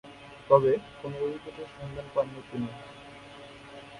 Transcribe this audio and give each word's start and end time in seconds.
তবে, 0.49 0.71
কোন 0.99 1.13
উইকেটের 1.21 1.67
সন্ধান 1.75 2.07
পাননি 2.13 2.41
তিনি। 2.51 2.69